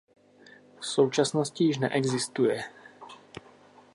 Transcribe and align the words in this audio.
V 0.79 0.85
současnosti 0.85 1.63
již 1.63 1.77
neexistuje. 1.77 2.63